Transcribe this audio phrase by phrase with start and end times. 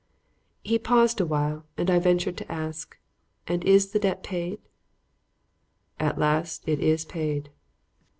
[0.63, 2.97] He paused awhile, and I ventured to ask:
[3.45, 4.57] "And is the debt paid?"
[5.99, 7.51] "At last it is paid."